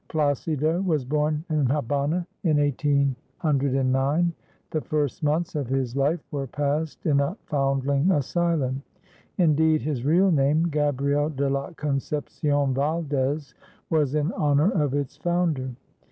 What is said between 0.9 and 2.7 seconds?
born in Habana in